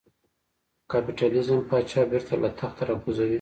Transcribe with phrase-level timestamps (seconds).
[0.91, 3.29] کاپیتالېزم پاچا بېرته له تخته را کوزوي.